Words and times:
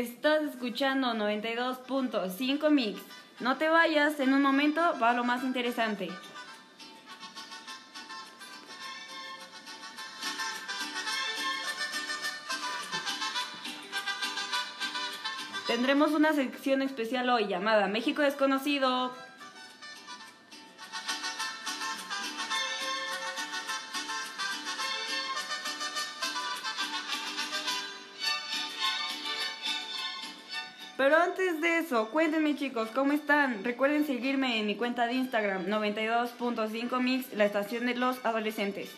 Estás 0.00 0.42
escuchando 0.44 1.12
92.5 1.12 2.70
Mix. 2.70 3.02
No 3.38 3.58
te 3.58 3.68
vayas, 3.68 4.18
en 4.18 4.32
un 4.32 4.40
momento 4.40 4.80
va 4.98 5.12
lo 5.12 5.24
más 5.24 5.44
interesante. 5.44 6.08
Tendremos 15.66 16.12
una 16.12 16.32
sección 16.32 16.80
especial 16.80 17.28
hoy 17.28 17.48
llamada 17.48 17.86
México 17.86 18.22
Desconocido. 18.22 19.12
Pero 31.00 31.16
antes 31.16 31.62
de 31.62 31.78
eso, 31.78 32.10
cuéntenme 32.10 32.56
chicos, 32.56 32.90
¿cómo 32.90 33.12
están? 33.12 33.64
Recuerden 33.64 34.04
seguirme 34.04 34.60
en 34.60 34.66
mi 34.66 34.74
cuenta 34.74 35.06
de 35.06 35.14
Instagram 35.14 35.64
92.5 35.64 37.00
Mix, 37.00 37.32
la 37.32 37.46
estación 37.46 37.86
de 37.86 37.94
los 37.94 38.22
adolescentes. 38.22 38.90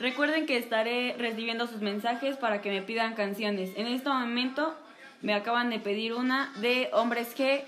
Recuerden 0.00 0.46
que 0.46 0.56
estaré 0.56 1.14
recibiendo 1.18 1.66
sus 1.66 1.82
mensajes 1.82 2.38
para 2.38 2.62
que 2.62 2.70
me 2.70 2.80
pidan 2.80 3.16
canciones. 3.16 3.72
En 3.76 3.86
este 3.86 4.08
momento 4.08 4.74
me 5.20 5.34
acaban 5.34 5.68
de 5.68 5.78
pedir 5.78 6.14
una 6.14 6.52
de 6.56 6.88
Hombres 6.92 7.36
G. 7.36 7.64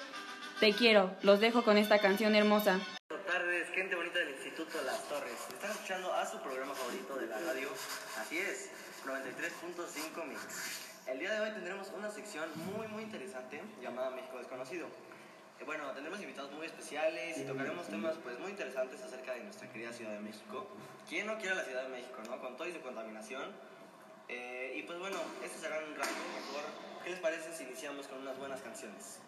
Te 0.60 0.72
quiero. 0.72 1.14
Los 1.22 1.38
dejo 1.38 1.62
con 1.62 1.78
esta 1.78 2.00
canción 2.00 2.34
hermosa. 2.34 2.80
Buenas 3.08 3.26
tardes, 3.26 3.68
gente 3.70 3.94
bonita 3.94 4.18
del 4.18 4.30
Instituto 4.30 4.82
Las 4.84 5.04
Torres. 5.08 5.38
Están 5.52 5.70
escuchando 5.70 6.12
a 6.12 6.26
su 6.26 6.40
programa 6.40 6.74
favorito 6.74 7.14
de 7.16 7.28
la 7.28 7.38
radio. 7.38 7.68
Así 8.20 8.38
es, 8.38 8.70
93.5 9.06 10.24
Mix. 10.26 10.40
El 11.06 11.20
día 11.20 11.32
de 11.32 11.40
hoy 11.40 11.50
tendremos 11.52 11.88
una 11.96 12.10
sección 12.10 12.48
muy, 12.74 12.88
muy 12.88 13.04
interesante 13.04 13.62
llamada 13.80 14.10
México 14.10 14.38
Desconocido. 14.38 14.88
Eh, 15.60 15.64
Bueno, 15.64 15.92
tendremos 15.92 16.20
invitados 16.20 16.50
muy 16.50 16.66
especiales 16.66 17.38
y 17.38 17.44
tocaremos 17.44 17.86
temas 17.86 18.16
pues 18.24 18.36
muy 18.40 18.50
interesantes 18.50 19.00
acerca 19.00 19.34
de 19.34 19.44
nuestra 19.44 19.70
querida 19.70 19.92
Ciudad 19.92 20.12
de 20.12 20.20
México. 20.20 20.66
¿Quién 21.08 21.28
no 21.28 21.38
quiere 21.38 21.54
la 21.54 21.64
Ciudad 21.64 21.84
de 21.84 21.90
México, 21.90 22.18
no? 22.28 22.40
Con 22.40 22.56
toda 22.56 22.68
y 22.68 22.72
su 22.72 22.80
contaminación. 22.80 23.44
Eh, 24.26 24.74
y 24.76 24.82
pues 24.82 24.98
bueno, 24.98 25.18
este 25.44 25.58
será 25.60 25.78
un 25.78 25.94
rato 25.94 26.10
mejor. 26.34 26.64
¿Qué 27.04 27.10
les 27.10 27.20
parece 27.20 27.54
si 27.54 27.62
iniciamos 27.62 28.08
con 28.08 28.18
unas 28.18 28.36
buenas 28.38 28.60
canciones? 28.60 29.20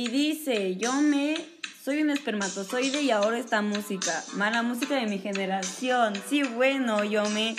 Y 0.00 0.08
dice, 0.08 0.76
yo 0.76 0.94
me... 1.02 1.36
Soy 1.84 2.00
un 2.00 2.08
espermatozoide 2.08 3.02
y 3.02 3.10
ahora 3.10 3.36
esta 3.36 3.60
música. 3.60 4.24
Mala 4.34 4.62
música 4.62 4.94
de 4.94 5.04
mi 5.06 5.18
generación. 5.18 6.14
Sí, 6.26 6.42
bueno, 6.42 7.04
yo 7.04 7.28
me... 7.28 7.54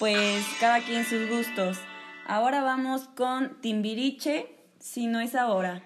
Pues 0.00 0.44
cada 0.58 0.80
quien 0.80 1.04
sus 1.04 1.28
gustos. 1.28 1.78
Ahora 2.26 2.62
vamos 2.62 3.02
con 3.14 3.60
Timbiriche, 3.60 4.48
si 4.80 5.06
no 5.06 5.20
es 5.20 5.36
ahora. 5.36 5.84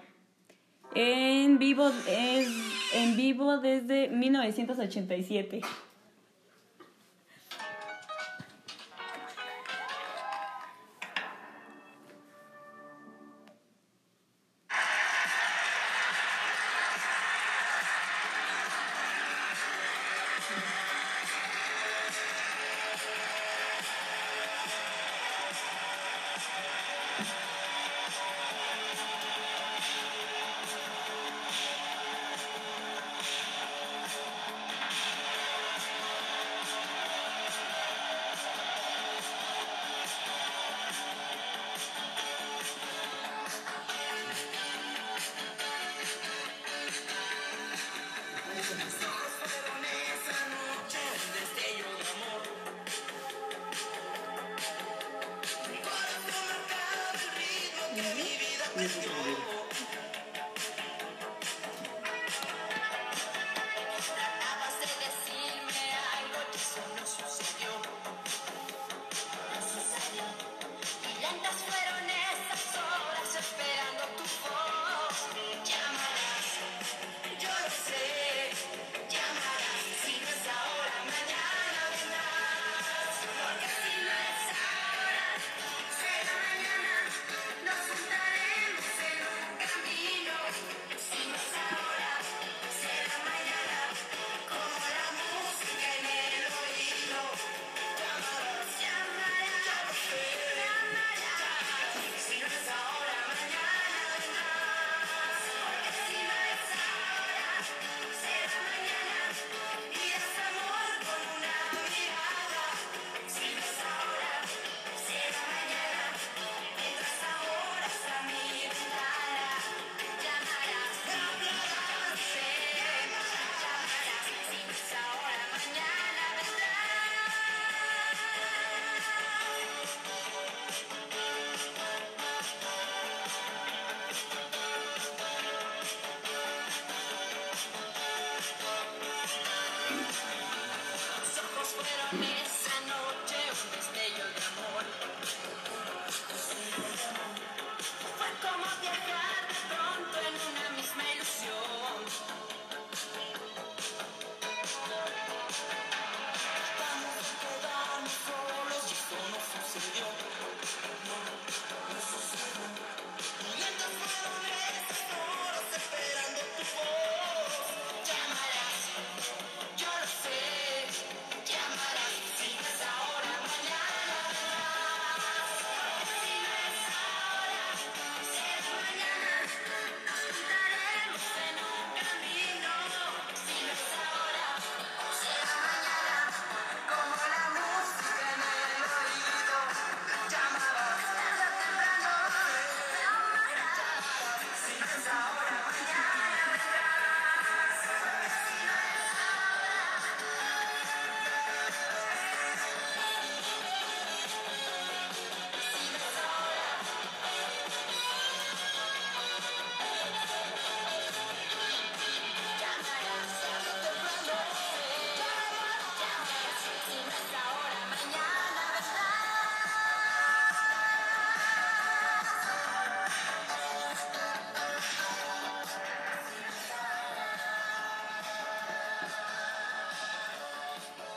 En 0.95 1.59
vivo, 1.59 1.91
es, 2.07 2.47
en 2.95 3.15
vivo 3.15 3.59
desde 3.59 4.07
1987. 4.09 5.61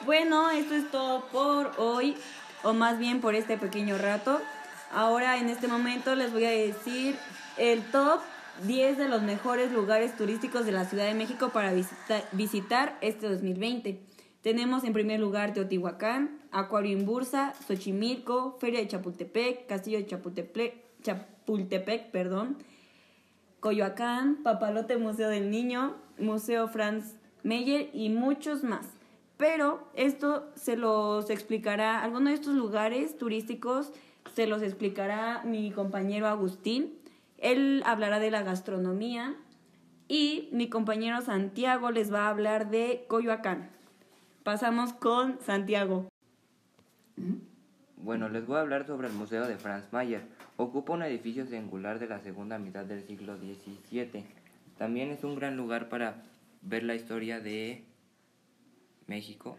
Bueno, 0.06 0.50
esto 0.50 0.76
es 0.76 0.88
todo 0.92 1.24
por 1.32 1.72
hoy, 1.78 2.16
o 2.62 2.72
más 2.72 2.96
bien 3.00 3.20
por 3.20 3.34
este 3.34 3.58
pequeño 3.58 3.98
rato. 3.98 4.40
Ahora, 4.92 5.38
en 5.38 5.48
este 5.48 5.66
momento, 5.66 6.14
les 6.14 6.32
voy 6.32 6.44
a 6.44 6.50
decir 6.50 7.16
el 7.58 7.82
top 7.90 8.20
10 8.68 8.98
de 8.98 9.08
los 9.08 9.22
mejores 9.22 9.72
lugares 9.72 10.16
turísticos 10.16 10.64
de 10.64 10.70
la 10.70 10.84
Ciudad 10.84 11.06
de 11.06 11.14
México 11.14 11.48
para 11.48 11.72
visita- 11.72 12.22
visitar 12.30 12.96
este 13.00 13.28
2020. 13.28 14.00
Tenemos 14.42 14.84
en 14.84 14.92
primer 14.92 15.18
lugar 15.18 15.52
Teotihuacán, 15.54 16.38
Acuario 16.52 16.96
en 16.96 17.04
Bursa, 17.04 17.52
Xochimilco, 17.66 18.56
Feria 18.60 18.78
de 18.78 18.86
Chapultepec, 18.86 19.66
Castillo 19.66 19.98
de 19.98 20.06
Chapultepec, 20.06 21.02
Chapultepec, 21.02 22.12
perdón, 22.12 22.58
Coyoacán, 23.58 24.36
Papalote 24.44 24.98
Museo 24.98 25.28
del 25.28 25.50
Niño, 25.50 25.96
Museo 26.18 26.68
Franz 26.68 27.16
Meyer 27.42 27.90
y 27.92 28.08
muchos 28.10 28.62
más. 28.62 28.86
Pero 29.36 29.86
esto 29.94 30.50
se 30.54 30.76
los 30.76 31.28
explicará, 31.28 32.02
algunos 32.02 32.30
de 32.30 32.34
estos 32.34 32.54
lugares 32.54 33.18
turísticos 33.18 33.92
se 34.34 34.46
los 34.46 34.62
explicará 34.62 35.42
mi 35.44 35.70
compañero 35.70 36.26
Agustín. 36.26 36.94
Él 37.38 37.82
hablará 37.84 38.18
de 38.18 38.30
la 38.30 38.42
gastronomía 38.42 39.34
y 40.08 40.48
mi 40.52 40.68
compañero 40.68 41.20
Santiago 41.20 41.90
les 41.90 42.12
va 42.12 42.26
a 42.26 42.30
hablar 42.30 42.70
de 42.70 43.04
Coyoacán. 43.08 43.70
Pasamos 44.42 44.92
con 44.92 45.38
Santiago. 45.40 46.08
Bueno, 47.96 48.28
les 48.28 48.46
voy 48.46 48.56
a 48.56 48.60
hablar 48.60 48.86
sobre 48.86 49.08
el 49.08 49.14
Museo 49.14 49.46
de 49.46 49.56
Franz 49.56 49.92
Mayer. 49.92 50.22
Ocupa 50.56 50.92
un 50.92 51.02
edificio 51.02 51.44
singular 51.46 51.98
de 51.98 52.06
la 52.06 52.20
segunda 52.20 52.58
mitad 52.58 52.84
del 52.84 53.02
siglo 53.02 53.36
XVII. 53.36 54.24
También 54.78 55.10
es 55.10 55.24
un 55.24 55.34
gran 55.34 55.56
lugar 55.56 55.88
para 55.88 56.22
ver 56.62 56.84
la 56.84 56.94
historia 56.94 57.40
de 57.40 57.84
México. 59.06 59.56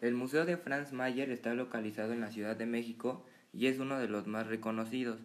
El 0.00 0.14
Museo 0.14 0.44
de 0.44 0.56
Franz 0.56 0.92
Mayer 0.92 1.30
está 1.30 1.54
localizado 1.54 2.12
en 2.12 2.20
la 2.20 2.30
Ciudad 2.30 2.56
de 2.56 2.66
México 2.66 3.24
y 3.52 3.66
es 3.68 3.78
uno 3.78 3.98
de 3.98 4.08
los 4.08 4.26
más 4.26 4.46
reconocidos. 4.46 5.18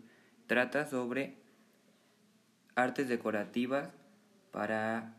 Trata 0.47 0.85
sobre 0.87 1.37
artes 2.75 3.09
decorativas 3.09 3.89
para 4.51 5.15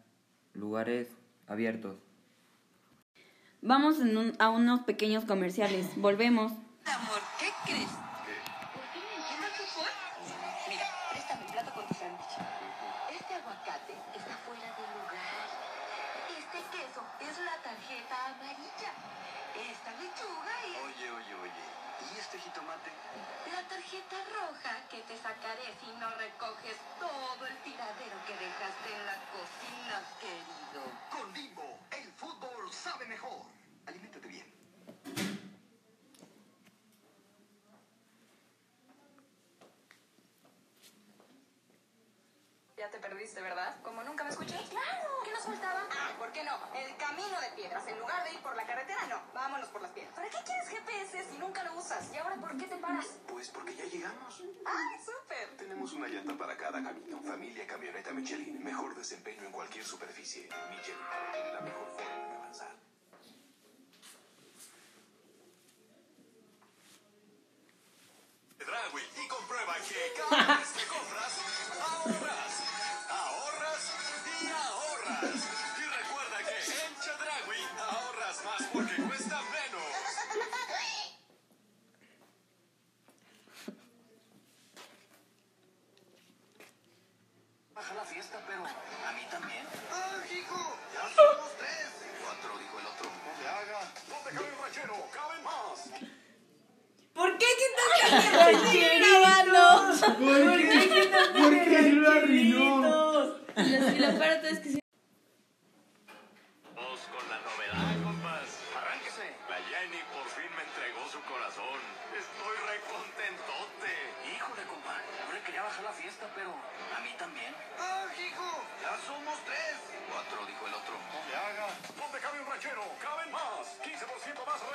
lugares 0.54 1.08
abiertos. 1.46 1.98
Vamos 3.60 4.00
en 4.00 4.16
un- 4.16 4.32
a 4.38 4.48
unos 4.48 4.80
pequeños 4.80 5.24
comerciales. 5.26 5.86
Volvemos. 5.96 6.52
Amor, 6.86 7.20
¿qué 7.38 7.48
crees? 7.66 7.90
¿Por 7.90 8.82
qué 8.94 8.98
me 9.04 9.14
entiendo 9.20 9.46
el 9.46 9.52
fútbol? 9.52 9.90
Mira, 10.70 10.86
préstame 11.12 11.44
un 11.44 11.52
plato 11.52 11.70
con 11.74 11.86
tu 11.86 11.92
sándwich. 11.94 12.40
Este 13.12 13.34
aguacate 13.34 13.92
está 14.16 14.34
fuera 14.46 14.64
de 14.64 14.82
lugar. 14.96 15.20
Es 17.20 17.38
la 17.38 17.56
tarjeta 17.62 18.26
amarilla. 18.26 18.92
Esta 19.54 19.90
lechuga 19.92 20.54
es 20.64 20.76
Oye, 20.84 21.10
oye, 21.10 21.34
oye. 21.34 21.80
¿Y 22.14 22.18
este 22.18 22.38
jitomate? 22.38 22.90
la 23.52 23.62
tarjeta 23.68 24.16
roja 24.32 24.88
que 24.88 24.98
te 25.02 25.16
sacaré 25.18 25.74
si 25.80 25.92
no 25.98 26.08
recoges 26.10 26.76
todo 26.98 27.46
el 27.46 27.56
tiradero 27.62 28.16
que 28.26 28.32
dejaste 28.32 28.94
en 28.94 29.06
la 29.06 29.16
cocina, 29.32 30.02
querido. 30.20 30.82
Con 31.10 31.32
Bimbo, 31.32 31.78
el 31.90 32.12
fútbol 32.12 32.72
sabe 32.72 33.06
mejor. 33.06 33.42
Aliméntate 33.86 34.28
bien. 34.28 34.50
Ya 42.78 42.88
te 42.90 42.98
perdiste, 42.98 43.40
¿verdad? 43.42 43.76
¿Como 43.82 44.02
nunca 44.02 44.24
me 44.24 44.30
escuchas? 44.30 44.62
¡Claro! 44.70 45.09
¿Qué 45.40 45.48
nos 45.48 45.58
faltaba? 45.58 45.88
Ah, 45.90 46.10
¿por 46.18 46.30
qué 46.32 46.44
no? 46.44 46.52
El 46.76 46.94
camino 46.96 47.40
de 47.40 47.48
piedras. 47.56 47.86
En 47.86 47.98
lugar 47.98 48.24
de 48.24 48.34
ir 48.34 48.40
por 48.40 48.54
la 48.56 48.66
carretera, 48.66 49.06
no. 49.08 49.22
Vámonos 49.32 49.68
por 49.68 49.80
las 49.80 49.90
piedras. 49.92 50.14
¿Para 50.14 50.28
qué 50.28 50.36
quieres 50.44 50.68
GPS 50.68 51.24
si 51.30 51.38
nunca 51.38 51.64
lo 51.64 51.78
usas? 51.78 52.12
¿Y 52.12 52.18
ahora 52.18 52.36
por 52.36 52.56
qué 52.58 52.66
te 52.66 52.76
paras? 52.76 53.06
Pues 53.26 53.48
porque 53.48 53.74
ya 53.74 53.84
llegamos. 53.86 54.42
¡Ay, 54.66 55.00
súper! 55.00 55.56
Tenemos 55.56 55.92
una 55.94 56.08
llanta 56.08 56.36
para 56.36 56.56
cada 56.58 56.82
camino. 56.82 57.22
Familia 57.22 57.66
Camioneta 57.66 58.12
Michelin. 58.12 58.62
Mejor 58.62 58.94
desempeño 58.94 59.44
en 59.44 59.52
cualquier 59.52 59.84
superficie. 59.84 60.42
Michelin 60.68 61.54
la 61.54 61.60
mejor 61.60 61.90
forma 61.92 62.19
más 78.44 78.68
porque 78.72 78.94
cuesta 79.02 79.40
menos. 79.42 79.59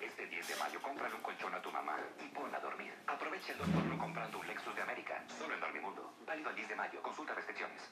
Este 0.00 0.26
10 0.26 0.48
de 0.48 0.56
mayo, 0.56 0.80
cómprale 0.80 1.14
un 1.14 1.22
colchón 1.22 1.54
a 1.54 1.60
tu 1.60 1.72
mamá 1.72 1.96
y 2.20 2.28
ponla 2.28 2.58
a 2.58 2.60
dormir. 2.60 2.94
Aprovecha 3.06 3.52
el 3.52 3.58
nocturno 3.58 3.98
comprando 3.98 4.38
un 4.38 4.46
Lexus 4.46 4.76
de 4.76 4.82
América. 4.82 5.24
Solo 5.26 5.54
en 5.54 5.60
Dormimundo. 5.60 6.14
Válido 6.24 6.50
el 6.50 6.56
10 6.56 6.68
de 6.68 6.76
mayo. 6.76 7.02
Consulta 7.02 7.34
restricciones. 7.34 7.82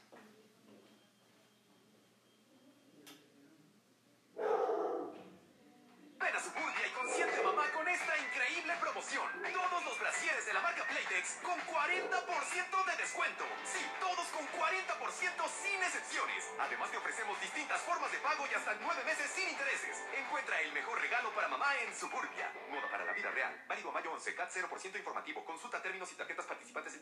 Términos 25.94 26.12
y 26.12 26.16
tarjetas 26.16 26.46
participantes. 26.46 27.00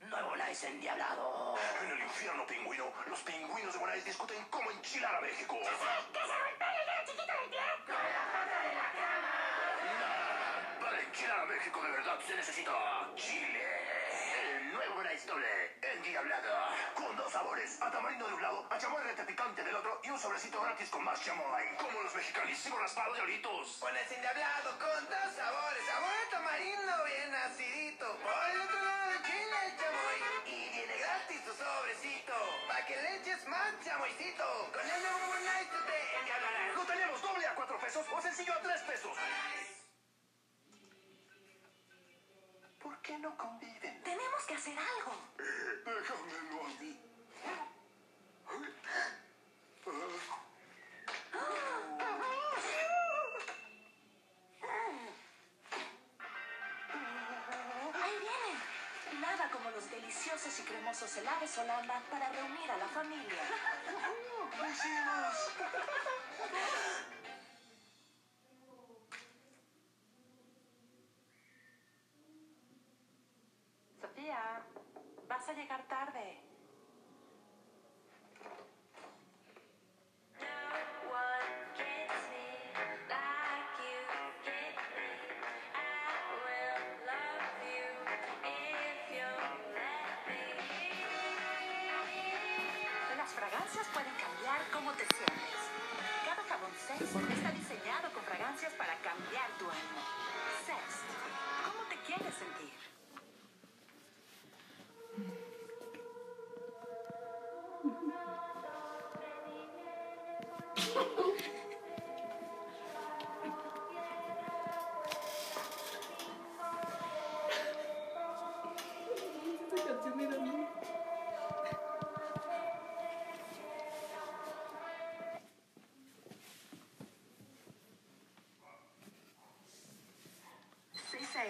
Nuevo 0.00 0.36
Nice 0.36 0.68
endiablado. 0.68 1.54
En 1.82 1.90
el 1.90 2.00
infierno, 2.00 2.46
pingüino, 2.46 2.92
los 3.08 3.20
pingüinos 3.20 3.74
de 3.74 3.78
Bonais 3.78 4.04
discuten 4.06 4.42
cómo 4.48 4.70
enchilar 4.70 5.14
a 5.16 5.20
México. 5.20 5.58
Para 10.80 11.00
enchilar 11.02 11.40
a 11.40 11.46
México 11.46 11.82
de 11.82 11.90
verdad 11.90 12.20
se 12.26 12.34
necesita 12.34 13.10
chile. 13.14 13.71
El 15.12 15.18
Nice 15.18 15.28
doble, 15.28 15.76
endiablado. 15.82 16.48
Con 16.94 17.14
dos 17.16 17.30
sabores, 17.30 17.76
a 17.82 17.90
tamarindo 17.90 18.26
de 18.28 18.32
un 18.32 18.40
lado, 18.40 18.66
a 18.70 18.78
chamoy 18.78 19.02
picante 19.26 19.62
del 19.62 19.76
otro 19.76 20.00
y 20.02 20.08
un 20.08 20.18
sobrecito 20.18 20.58
gratis 20.62 20.88
con 20.88 21.04
más 21.04 21.22
chamoy. 21.22 21.64
Como 21.76 22.00
los 22.00 22.14
mexicanísimos 22.14 22.80
raspados 22.80 23.18
de 23.18 23.22
oritos. 23.22 23.76
Pones 23.78 24.10
endiablado 24.10 24.70
con 24.78 25.04
dos 25.04 25.36
sabores, 25.36 25.84
sabor 25.84 26.08
a 26.08 26.30
tamarindo 26.30 27.04
bien 27.04 27.34
acidito. 27.34 28.06
Por 28.24 28.32
el 28.32 28.60
otro 28.62 28.80
lado 28.80 29.12
el 29.12 29.22
chile 29.22 29.56
el 29.66 29.76
chamoy 29.76 30.18
y 30.46 30.70
viene 30.70 30.96
gratis 30.96 31.44
tu 31.44 31.52
sobrecito. 31.60 32.32
Pa' 32.68 32.86
que 32.86 32.96
le 32.96 33.16
eches 33.16 33.46
más 33.48 33.68
chamoycito. 33.84 34.70
Con 34.72 34.88
el 34.88 35.02
nuevo 35.02 35.34
Nice 35.44 35.68
tú 35.76 35.78
te 35.92 36.18
endiablarás. 36.20 36.74
Lo 36.74 36.84
tenemos 36.86 37.20
doble 37.20 37.46
a 37.46 37.54
cuatro 37.54 37.78
pesos 37.80 38.06
o 38.10 38.22
sencillo 38.22 38.54
a 38.54 38.60
tres 38.62 38.80
pesos. 38.80 39.12
Qué 43.12 43.18
no 43.18 43.36
conviven? 43.36 44.02
Tenemos 44.02 44.42
que 44.48 44.54
hacer 44.54 44.78
algo. 44.78 45.12
Déjamelo 45.84 46.64
a 46.64 46.68
mí. 46.80 46.98
Ahí 58.02 58.16
vienen. 58.18 59.20
Nada 59.20 59.50
como 59.50 59.70
los 59.72 59.90
deliciosos 59.90 60.58
y 60.58 60.62
cremosos 60.62 61.14
helados 61.18 61.58
Holanda 61.58 62.02
para 62.10 62.30
reunir 62.30 62.70
a 62.70 62.78
la 62.78 62.88
familia. 62.88 63.42
¡Lo 64.58 65.91
llegar 75.62 75.82
tarde. 75.86 76.38
Las 93.16 93.30
fragancias 93.30 93.86
pueden 93.94 94.12
cambiar 94.14 94.60
cómo 94.72 94.90
te 94.92 95.06
sientes. 95.14 95.60
Cada 96.26 96.42
jabón 96.42 96.72
está 96.74 97.52
diseñado 97.52 98.12
con 98.12 98.24
fragancias 98.24 98.72
para 98.72 98.96
cambiar 98.96 99.48
tu 99.58 99.70
ánimo. 99.70 100.02
Zest, 100.66 101.06
¿cómo 101.64 101.88
te 101.88 101.96
quieres 102.04 102.34
sentir? 102.34 102.81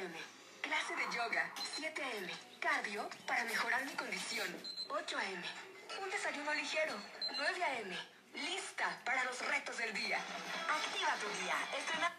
a.m. 0.02 0.14
Clase 0.60 0.96
de 0.96 1.16
yoga. 1.16 1.50
7 1.76 2.02
a.m. 2.02 2.32
Cardio 2.58 3.08
para 3.26 3.44
mejorar 3.44 3.84
mi 3.84 3.92
condición. 3.92 4.48
8 4.88 5.18
a.m. 5.18 5.42
Un 6.02 6.10
desayuno 6.10 6.54
ligero. 6.54 6.94
9 7.36 7.64
a.m. 7.64 7.96
Lista 8.34 9.00
para 9.04 9.22
los 9.24 9.38
retos 9.46 9.76
del 9.78 9.94
día. 9.94 10.18
Activa 10.18 11.14
tu 11.20 11.28
día. 11.42 11.54
Estrena... 11.78 12.12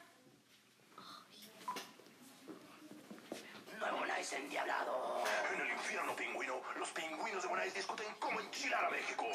Nuevo 3.79 4.05
Nice 4.05 4.37
endiablado. 4.37 5.23
En 5.53 5.61
el 5.61 5.71
infierno 5.71 6.15
pingüino, 6.15 6.61
los 6.77 6.89
pingüinos 6.91 7.43
de 7.43 7.49
Bonais 7.49 7.73
discuten 7.73 8.13
cómo 8.19 8.39
enchilar 8.39 8.85
a 8.85 8.89
México. 8.89 9.25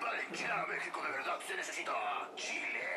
Para 0.00 0.22
enchilar 0.22 0.58
a 0.60 0.66
México 0.66 1.02
de 1.02 1.10
verdad 1.10 1.40
se 1.44 1.56
necesita 1.56 2.30
chile. 2.36 2.93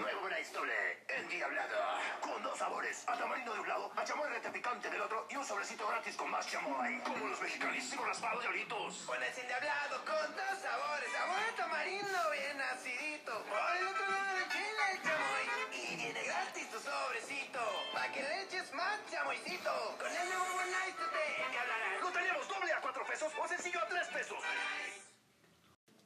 Nuevo 0.00 0.20
Bonais 0.22 0.50
doble, 0.54 0.72
endiablado. 1.08 1.76
Con 2.22 2.42
dos 2.42 2.56
sabores, 2.56 3.04
a 3.06 3.18
tamarindo 3.18 3.52
de 3.52 3.60
un 3.60 3.68
lado, 3.68 3.92
a 3.94 4.02
chamoy 4.02 4.28
picante 4.50 4.88
del 4.88 5.02
otro 5.02 5.26
y 5.28 5.36
un 5.36 5.44
sobrecito 5.44 5.86
gratis 5.86 6.16
con 6.16 6.30
más 6.30 6.48
chamoy. 6.48 6.98
Como 7.00 7.28
los 7.28 7.38
mexicanísimos 7.38 8.08
raspados 8.08 8.42
de 8.42 8.48
oritos. 8.48 9.04
Pones 9.06 9.36
endiablado 9.36 10.02
con 10.06 10.36
dos 10.36 10.58
sabores, 10.62 11.12
sabor 11.12 11.36
a 11.36 11.54
tamarindo 11.54 12.30
bien 12.32 12.60
acidito. 12.62 13.44
Por 13.44 13.76
el 13.76 13.88
otro 13.88 14.06
lado 14.10 14.38
el 14.38 14.48
chile 14.48 14.84
el 14.92 15.02
chamoy 15.02 15.44
y 15.70 15.96
viene 15.96 16.22
gratis 16.22 16.70
tu 16.70 16.80
sobrecito. 16.80 17.60
Pa' 17.92 18.08
que 18.08 18.22
le 18.22 18.42
eches 18.44 18.72
más 18.72 18.98
chamoycito. 19.10 19.96
Con 20.00 20.16
el 20.16 20.28
nuevo 20.30 20.62
Nice 20.64 20.96
tú 20.96 21.04
te 21.12 21.44
endiablarás. 21.44 22.00
Lo 22.00 22.10
tenemos 22.10 22.48
doble 22.48 22.72
a 22.72 22.80
cuatro 22.80 23.04
pesos 23.04 23.32
o 23.38 23.48
sencillo 23.48 23.80
a 23.82 23.86
tres 23.86 24.08
pesos. 24.08 24.38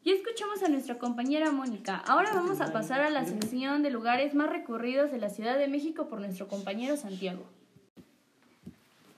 Ya 0.04 0.12
escuchamos 0.12 0.62
a 0.62 0.68
nuestra 0.68 0.98
compañera 0.98 1.50
Mónica. 1.50 1.96
Ahora 1.96 2.30
vamos 2.34 2.60
a 2.60 2.70
pasar 2.74 3.00
a 3.00 3.08
la 3.08 3.24
sección 3.24 3.82
de 3.82 3.90
lugares 3.90 4.34
más 4.34 4.50
recurridos 4.50 5.10
de 5.10 5.16
la 5.16 5.30
Ciudad 5.30 5.58
de 5.58 5.66
México 5.66 6.08
por 6.08 6.20
nuestro 6.20 6.46
compañero 6.46 6.98
Santiago. 6.98 7.46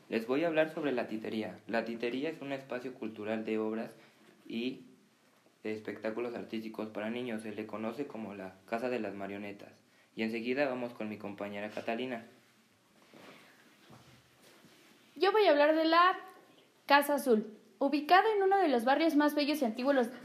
Les 0.09 0.29
voy 0.29 0.45
a 0.45 0.47
hablar 0.47 0.73
sobre 0.73 0.93
la 0.93 1.09
titería. 1.09 1.59
La 1.67 1.85
titería 1.85 2.31
es 2.31 2.41
un 2.41 2.53
espacio 2.53 2.95
cultural 2.95 3.45
de 3.45 3.59
obras 3.59 3.91
y 4.47 4.83
de 5.65 5.73
espectáculos 5.73 6.37
artísticos 6.37 6.87
para 6.91 7.11
niños. 7.11 7.43
Se 7.43 7.51
le 7.51 7.67
conoce 7.67 8.07
como 8.07 8.35
la 8.35 8.55
Casa 8.67 8.89
de 8.89 9.01
las 9.01 9.17
Marionetas. 9.17 9.73
Y 10.15 10.23
enseguida 10.23 10.69
vamos 10.69 10.93
con 10.93 11.09
mi 11.09 11.19
compañera 11.19 11.69
Catalina. 11.69 12.25
Yo 15.17 15.33
voy 15.33 15.47
a 15.47 15.51
hablar 15.51 15.75
de 15.75 15.87
la 15.87 16.17
Casa 16.87 17.15
Azul. 17.15 17.45
Ubicada 17.79 18.25
en 18.35 18.43
uno 18.43 18.57
de 18.57 18.69
los 18.69 18.85
barrios 18.85 19.17
más 19.17 19.35
bellos 19.35 19.61
y 19.61 19.65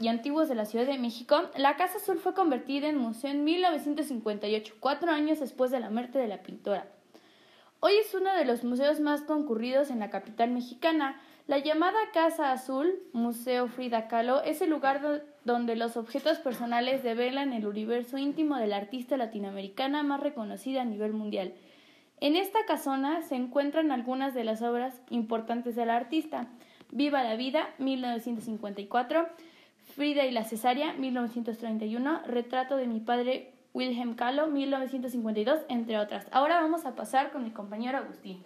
antiguos, 0.08 0.48
de 0.48 0.54
la 0.54 0.64
Ciudad 0.64 0.86
de 0.86 0.98
México, 0.98 1.42
la 1.56 1.76
Casa 1.76 1.98
Azul 1.98 2.18
fue 2.18 2.32
convertida 2.34 2.88
en 2.88 2.96
museo 2.96 3.30
en 3.30 3.44
1958, 3.44 4.74
cuatro 4.80 5.10
años 5.12 5.38
después 5.40 5.70
de 5.70 5.80
la 5.80 5.90
muerte 5.90 6.18
de 6.18 6.28
la 6.28 6.42
pintora. 6.42 6.86
Hoy 7.80 7.92
es 8.00 8.14
uno 8.14 8.32
de 8.34 8.46
los 8.46 8.64
museos 8.64 9.00
más 9.00 9.20
concurridos 9.22 9.90
en 9.90 9.98
la 9.98 10.08
capital 10.08 10.50
mexicana. 10.50 11.20
La 11.46 11.58
llamada 11.58 11.98
Casa 12.14 12.52
Azul, 12.52 13.02
Museo 13.12 13.66
Frida 13.68 14.08
Kahlo, 14.08 14.42
es 14.44 14.62
el 14.62 14.70
lugar 14.70 15.02
do- 15.02 15.20
donde 15.44 15.76
los 15.76 15.96
objetos 15.98 16.38
personales 16.38 17.02
develan 17.02 17.52
el 17.52 17.66
universo 17.66 18.16
íntimo 18.16 18.56
de 18.56 18.68
la 18.68 18.76
artista 18.76 19.16
latinoamericana 19.18 20.02
más 20.04 20.20
reconocida 20.20 20.82
a 20.82 20.86
nivel 20.86 21.12
mundial. 21.12 21.52
En 22.20 22.36
esta 22.36 22.64
casona 22.66 23.20
se 23.22 23.34
encuentran 23.34 23.90
algunas 23.90 24.32
de 24.32 24.44
las 24.44 24.62
obras 24.62 25.02
importantes 25.10 25.74
de 25.74 25.84
la 25.84 25.96
artista. 25.96 26.46
Viva 26.92 27.22
la 27.24 27.36
vida, 27.36 27.70
1954, 27.78 29.26
Frida 29.96 30.26
y 30.26 30.30
la 30.30 30.44
cesárea, 30.44 30.92
1931, 30.92 32.20
Retrato 32.26 32.76
de 32.76 32.86
mi 32.86 33.00
padre, 33.00 33.50
Wilhelm 33.72 34.14
Kahlo, 34.14 34.48
1952, 34.48 35.60
entre 35.70 35.98
otras. 35.98 36.26
Ahora 36.32 36.60
vamos 36.60 36.84
a 36.84 36.94
pasar 36.94 37.32
con 37.32 37.44
mi 37.44 37.50
compañero 37.50 37.96
Agustín. 37.96 38.42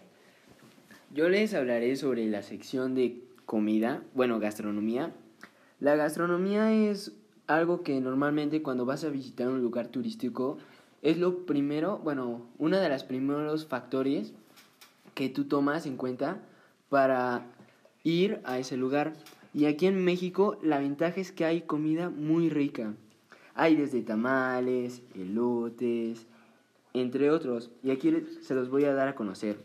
Yo 1.13 1.29
les 1.29 1.55
hablaré 1.55 1.97
sobre 1.97 2.27
la 2.27 2.43
sección 2.43 2.95
de 2.95 3.21
comida, 3.47 4.03
bueno, 4.15 4.39
gastronomía. 4.39 5.11
La 5.81 5.97
gastronomía 5.97 6.73
es 6.73 7.17
algo 7.49 7.83
que 7.83 8.01
normalmente 8.01 8.63
cuando 8.63 8.87
vas 8.87 9.03
a 9.03 9.09
visitar 9.09 9.49
un 9.49 9.61
lugar 9.61 9.89
turístico 9.89 10.59
es 11.03 11.19
lo 11.19 11.47
primero, 11.47 11.99
bueno, 11.99 12.47
uno 12.59 12.79
de 12.79 12.89
los 12.89 13.03
primeros 13.03 13.67
factores 13.67 14.35
que 15.15 15.29
tú 15.29 15.47
tomas 15.47 15.87
en 15.87 15.97
cuenta 15.97 16.39
para 16.89 17.45
ir 18.11 18.41
a 18.45 18.59
ese 18.59 18.77
lugar. 18.77 19.15
Y 19.53 19.67
aquí 19.67 19.87
en 19.87 20.05
México 20.05 20.59
la 20.63 20.79
ventaja 20.79 21.21
es 21.21 21.33
que 21.33 21.45
hay 21.45 21.63
comida 21.63 22.11
muy 22.11 22.49
rica. 22.49 22.95
Hay 23.55 23.75
desde 23.75 24.03
tamales, 24.03 25.03
elotes, 25.15 26.27
entre 26.95 27.31
otros. 27.31 27.71
Y 27.83 27.91
aquí 27.91 28.15
se 28.43 28.55
los 28.55 28.71
voy 28.71 28.85
a 28.85 28.95
dar 28.95 29.09
a 29.09 29.15
conocer. 29.15 29.57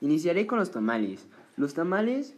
Iniciaré 0.00 0.46
con 0.46 0.58
los 0.58 0.70
tamales. 0.70 1.26
Los 1.56 1.74
tamales 1.74 2.34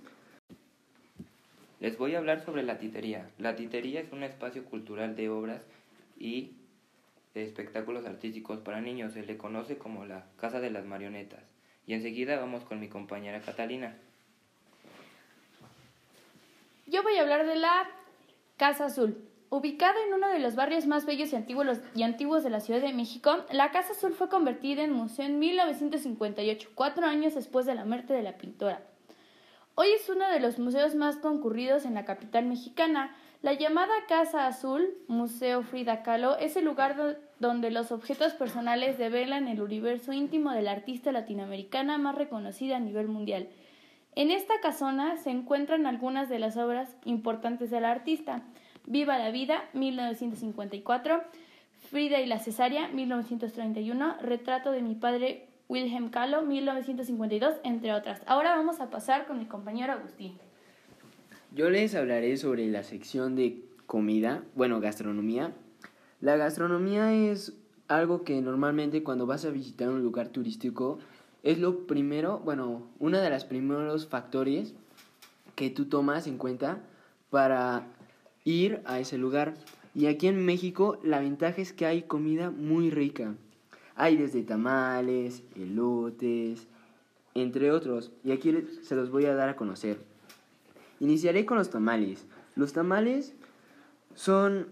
Les 1.80 1.96
voy 1.98 2.14
a 2.14 2.18
hablar 2.18 2.44
sobre 2.44 2.62
la 2.62 2.78
titería. 2.78 3.30
La 3.38 3.56
titería 3.56 4.00
es 4.00 4.12
un 4.12 4.22
espacio 4.22 4.64
cultural 4.64 5.16
de 5.16 5.28
obras 5.30 5.62
y 6.18 6.52
espectáculos 7.34 8.06
artísticos 8.06 8.60
para 8.60 8.80
niños. 8.80 9.14
Se 9.14 9.24
le 9.24 9.38
conoce 9.38 9.76
como 9.78 10.04
la 10.04 10.26
Casa 10.38 10.60
de 10.60 10.70
las 10.70 10.84
Marionetas. 10.84 11.42
Y 11.86 11.94
enseguida 11.94 12.38
vamos 12.38 12.64
con 12.64 12.80
mi 12.80 12.88
compañera 12.88 13.40
Catalina. 13.40 13.96
Yo 16.90 17.04
voy 17.04 17.16
a 17.16 17.20
hablar 17.20 17.46
de 17.46 17.54
la 17.54 17.88
Casa 18.56 18.86
Azul. 18.86 19.24
Ubicada 19.48 19.94
en 20.08 20.12
uno 20.12 20.28
de 20.28 20.40
los 20.40 20.56
barrios 20.56 20.86
más 20.86 21.06
bellos 21.06 21.32
y 21.32 21.36
antiguos, 21.36 21.78
y 21.94 22.02
antiguos 22.02 22.42
de 22.42 22.50
la 22.50 22.58
Ciudad 22.58 22.80
de 22.80 22.92
México, 22.92 23.44
la 23.52 23.70
Casa 23.70 23.92
Azul 23.92 24.12
fue 24.12 24.28
convertida 24.28 24.82
en 24.82 24.92
museo 24.92 25.24
en 25.24 25.38
1958, 25.38 26.70
cuatro 26.74 27.06
años 27.06 27.36
después 27.36 27.64
de 27.64 27.76
la 27.76 27.84
muerte 27.84 28.12
de 28.12 28.22
la 28.22 28.36
pintora. 28.38 28.82
Hoy 29.76 29.86
es 29.92 30.08
uno 30.08 30.28
de 30.30 30.40
los 30.40 30.58
museos 30.58 30.96
más 30.96 31.16
concurridos 31.18 31.84
en 31.84 31.94
la 31.94 32.04
capital 32.04 32.46
mexicana. 32.46 33.14
La 33.40 33.52
llamada 33.52 33.94
Casa 34.08 34.48
Azul, 34.48 34.92
Museo 35.06 35.62
Frida 35.62 36.02
Kahlo, 36.02 36.38
es 36.38 36.56
el 36.56 36.64
lugar 36.64 37.20
donde 37.38 37.70
los 37.70 37.92
objetos 37.92 38.32
personales 38.32 38.98
develan 38.98 39.46
el 39.46 39.62
universo 39.62 40.12
íntimo 40.12 40.50
de 40.50 40.62
la 40.62 40.72
artista 40.72 41.12
latinoamericana 41.12 41.98
más 41.98 42.16
reconocida 42.16 42.78
a 42.78 42.80
nivel 42.80 43.06
mundial. 43.06 43.48
En 44.16 44.30
esta 44.30 44.54
casona 44.60 45.16
se 45.16 45.30
encuentran 45.30 45.86
algunas 45.86 46.28
de 46.28 46.38
las 46.38 46.56
obras 46.56 46.96
importantes 47.04 47.70
de 47.70 47.80
la 47.80 47.92
artista. 47.92 48.42
Viva 48.86 49.18
la 49.18 49.30
vida, 49.30 49.68
1954, 49.72 51.22
Frida 51.90 52.20
y 52.20 52.26
la 52.26 52.38
cesárea, 52.38 52.88
1931, 52.88 54.16
Retrato 54.20 54.72
de 54.72 54.82
mi 54.82 54.94
padre, 54.94 55.48
Wilhelm 55.68 56.10
Kahlo, 56.10 56.42
1952, 56.42 57.54
entre 57.62 57.92
otras. 57.92 58.20
Ahora 58.26 58.56
vamos 58.56 58.80
a 58.80 58.90
pasar 58.90 59.26
con 59.26 59.38
mi 59.38 59.46
compañero 59.46 59.92
Agustín. 59.92 60.36
Yo 61.52 61.70
les 61.70 61.94
hablaré 61.94 62.36
sobre 62.36 62.66
la 62.68 62.82
sección 62.82 63.36
de 63.36 63.62
comida, 63.86 64.42
bueno, 64.56 64.80
gastronomía. 64.80 65.52
La 66.20 66.36
gastronomía 66.36 67.12
es 67.12 67.56
algo 67.86 68.24
que 68.24 68.40
normalmente 68.40 69.02
cuando 69.02 69.26
vas 69.26 69.44
a 69.44 69.50
visitar 69.50 69.88
un 69.88 70.02
lugar 70.02 70.28
turístico 70.28 70.98
es 71.42 71.58
lo 71.58 71.86
primero, 71.86 72.38
bueno, 72.40 72.86
uno 72.98 73.18
de 73.18 73.30
los 73.30 73.44
primeros 73.44 74.06
factores 74.06 74.74
que 75.54 75.70
tú 75.70 75.86
tomas 75.86 76.26
en 76.26 76.36
cuenta 76.36 76.80
para 77.30 77.86
ir 78.44 78.82
a 78.84 78.98
ese 79.00 79.18
lugar. 79.18 79.54
Y 79.94 80.06
aquí 80.06 80.26
en 80.28 80.44
México 80.44 80.98
la 81.02 81.20
ventaja 81.20 81.60
es 81.60 81.72
que 81.72 81.86
hay 81.86 82.02
comida 82.02 82.50
muy 82.50 82.90
rica. 82.90 83.34
Hay 83.94 84.16
desde 84.16 84.42
tamales, 84.42 85.42
elotes, 85.56 86.66
entre 87.34 87.70
otros. 87.72 88.12
Y 88.24 88.32
aquí 88.32 88.54
se 88.82 88.96
los 88.96 89.10
voy 89.10 89.26
a 89.26 89.34
dar 89.34 89.48
a 89.48 89.56
conocer. 89.56 89.98
Iniciaré 91.00 91.46
con 91.46 91.58
los 91.58 91.70
tamales. 91.70 92.26
Los 92.56 92.72
tamales 92.72 93.34
son 94.14 94.68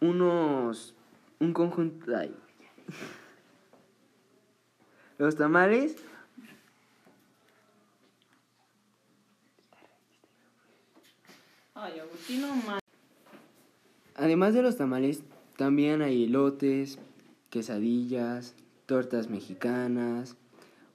unos... 0.00 0.94
un 1.38 1.52
conjunto... 1.52 2.06
Los 5.20 5.36
tamales. 5.36 5.96
Además 14.14 14.54
de 14.54 14.62
los 14.62 14.78
tamales, 14.78 15.22
también 15.58 16.00
hay 16.00 16.24
elotes, 16.24 16.98
quesadillas, 17.50 18.54
tortas 18.86 19.28
mexicanas, 19.28 20.38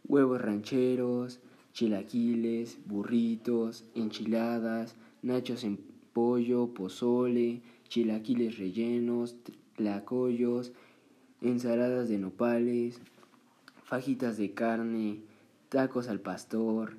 huevos 0.07 0.41
rancheros, 0.41 1.39
chilaquiles, 1.73 2.79
burritos, 2.87 3.85
enchiladas, 3.93 4.95
nachos 5.21 5.63
en 5.63 5.77
pollo, 6.13 6.73
pozole, 6.73 7.61
chilaquiles 7.89 8.57
rellenos, 8.57 9.35
tlacoyos, 9.75 10.71
ensaladas 11.41 12.09
de 12.09 12.17
nopales, 12.17 12.99
fajitas 13.85 14.37
de 14.37 14.53
carne, 14.53 15.21
tacos 15.69 16.09
al 16.09 16.19
pastor. 16.19 16.97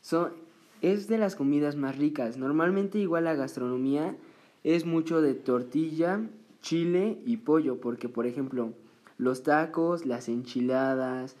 Son, 0.00 0.32
es 0.80 1.08
de 1.08 1.18
las 1.18 1.36
comidas 1.36 1.76
más 1.76 1.98
ricas. 1.98 2.38
Normalmente 2.38 2.98
igual 2.98 3.24
la 3.24 3.34
gastronomía 3.34 4.16
es 4.64 4.86
mucho 4.86 5.20
de 5.20 5.34
tortilla, 5.34 6.20
chile 6.62 7.20
y 7.26 7.38
pollo, 7.38 7.80
porque 7.80 8.08
por 8.08 8.26
ejemplo 8.26 8.72
los 9.18 9.42
tacos, 9.42 10.06
las 10.06 10.28
enchiladas, 10.28 11.36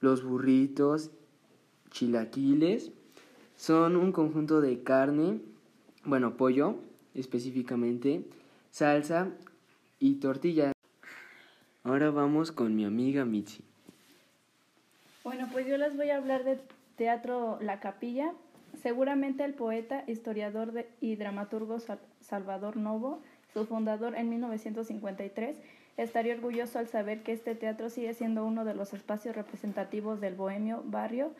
los 0.00 0.24
burritos, 0.24 1.10
chilaquiles, 1.90 2.90
son 3.56 3.96
un 3.96 4.10
conjunto 4.12 4.60
de 4.60 4.82
carne, 4.82 5.40
bueno, 6.04 6.36
pollo 6.36 6.76
específicamente, 7.14 8.24
salsa 8.70 9.30
y 10.00 10.14
tortilla. 10.16 10.73
Ahora 11.86 12.10
vamos 12.10 12.50
con 12.50 12.74
mi 12.74 12.86
amiga 12.86 13.26
Mitzi. 13.26 13.62
Bueno, 15.22 15.50
pues 15.52 15.66
yo 15.66 15.76
les 15.76 15.94
voy 15.94 16.08
a 16.08 16.16
hablar 16.16 16.42
de 16.42 16.58
Teatro 16.96 17.58
La 17.60 17.78
Capilla. 17.78 18.32
Seguramente 18.82 19.44
el 19.44 19.52
poeta, 19.52 20.02
historiador 20.06 20.86
y 21.02 21.16
dramaturgo 21.16 21.76
Salvador 22.22 22.78
Novo, 22.78 23.20
su 23.52 23.66
fundador 23.66 24.16
en 24.16 24.30
1953, 24.30 25.58
estaría 25.98 26.34
orgulloso 26.34 26.78
al 26.78 26.88
saber 26.88 27.22
que 27.22 27.32
este 27.32 27.54
teatro 27.54 27.90
sigue 27.90 28.14
siendo 28.14 28.46
uno 28.46 28.64
de 28.64 28.74
los 28.74 28.94
espacios 28.94 29.36
representativos 29.36 30.22
del 30.22 30.36
bohemio 30.36 30.82
barrio 30.86 31.32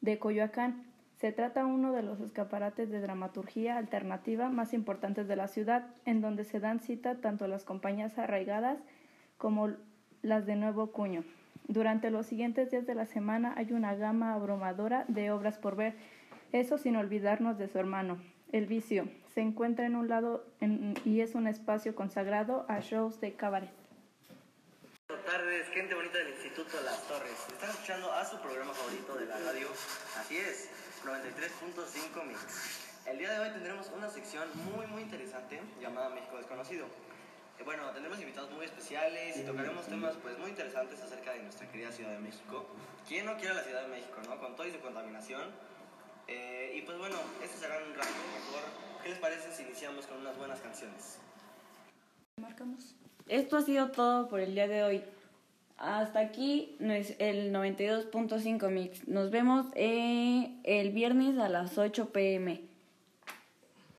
de 0.00 0.18
Coyoacán. 0.18 0.84
Se 1.20 1.32
trata 1.32 1.66
uno 1.66 1.92
de 1.92 2.02
los 2.02 2.18
escaparates 2.20 2.90
de 2.90 3.02
dramaturgia 3.02 3.76
alternativa 3.76 4.48
más 4.48 4.72
importantes 4.72 5.28
de 5.28 5.36
la 5.36 5.48
ciudad, 5.48 5.86
en 6.06 6.22
donde 6.22 6.44
se 6.44 6.60
dan 6.60 6.80
cita 6.80 7.16
tanto 7.16 7.46
las 7.46 7.64
compañías 7.64 8.18
arraigadas 8.18 8.78
como 9.38 9.70
las 10.22 10.46
de 10.46 10.56
nuevo 10.56 10.92
cuño. 10.92 11.24
Durante 11.68 12.10
los 12.10 12.26
siguientes 12.26 12.70
días 12.70 12.86
de 12.86 12.94
la 12.94 13.06
semana 13.06 13.54
hay 13.56 13.72
una 13.72 13.94
gama 13.94 14.34
abrumadora 14.34 15.04
de 15.08 15.30
obras 15.30 15.58
por 15.58 15.76
ver, 15.76 15.94
eso 16.52 16.76
sin 16.76 16.96
olvidarnos 16.96 17.58
de 17.58 17.68
su 17.68 17.78
hermano, 17.78 18.22
el 18.52 18.66
vicio. 18.66 19.08
Se 19.34 19.40
encuentra 19.40 19.86
en 19.86 19.96
un 19.96 20.08
lado 20.08 20.44
y 21.04 21.20
es 21.20 21.34
un 21.34 21.46
espacio 21.46 21.94
consagrado 21.94 22.66
a 22.68 22.80
shows 22.80 23.20
de 23.20 23.34
cabaret. 23.34 23.70
Buenas 25.08 25.26
tardes, 25.26 25.68
gente 25.68 25.94
bonita 25.94 26.18
del 26.18 26.30
Instituto 26.30 26.76
las 26.84 27.06
Torres. 27.08 27.46
Están 27.48 27.70
escuchando 27.70 28.12
a 28.12 28.24
su 28.24 28.38
programa 28.40 28.72
favorito 28.72 29.14
de 29.16 29.26
la 29.26 29.38
radio. 29.38 29.68
Así 30.18 30.36
es, 30.36 30.70
93.5 31.04 32.26
Mix. 32.26 32.92
El 33.06 33.18
día 33.18 33.32
de 33.32 33.40
hoy 33.40 33.50
tendremos 33.50 33.90
una 33.96 34.08
sección 34.08 34.48
muy 34.72 34.86
muy 34.86 35.02
interesante 35.02 35.60
llamada 35.80 36.10
México 36.10 36.36
Desconocido. 36.36 36.86
Eh, 37.58 37.62
bueno, 37.64 37.90
tendremos 37.90 38.20
invitados 38.20 38.50
muy 38.50 38.64
especiales 38.64 39.36
y 39.36 39.42
tocaremos 39.42 39.86
temas 39.86 40.14
pues 40.22 40.38
muy 40.38 40.50
interesantes 40.50 41.00
acerca 41.00 41.32
de 41.32 41.42
nuestra 41.42 41.68
querida 41.70 41.92
Ciudad 41.92 42.12
de 42.12 42.18
México. 42.18 42.66
¿Quién 43.06 43.26
no 43.26 43.36
quiere 43.36 43.54
la 43.54 43.62
Ciudad 43.62 43.82
de 43.82 43.88
México, 43.88 44.20
no? 44.28 44.38
Con 44.38 44.56
todo 44.56 44.66
y 44.66 44.72
su 44.72 44.80
contaminación. 44.80 45.50
Eh, 46.28 46.74
y 46.76 46.82
pues 46.82 46.98
bueno, 46.98 47.16
este 47.42 47.58
será 47.58 47.76
un 47.78 47.94
rato 47.94 48.08
mejor. 48.08 48.62
¿Qué 49.02 49.10
les 49.10 49.18
parece 49.18 49.52
si 49.52 49.62
iniciamos 49.62 50.06
con 50.06 50.18
unas 50.18 50.36
buenas 50.38 50.60
canciones? 50.60 51.18
Marcamos. 52.40 52.94
Esto 53.28 53.56
ha 53.56 53.62
sido 53.62 53.90
todo 53.90 54.28
por 54.28 54.40
el 54.40 54.54
día 54.54 54.68
de 54.68 54.82
hoy. 54.84 55.04
Hasta 55.78 56.20
aquí 56.20 56.76
el 56.78 57.52
92.5 57.52 58.70
Mix. 58.70 59.08
Nos 59.08 59.30
vemos 59.30 59.66
eh, 59.74 60.56
el 60.62 60.90
viernes 60.90 61.38
a 61.38 61.48
las 61.48 61.76
8 61.76 62.12
pm. 62.12 62.71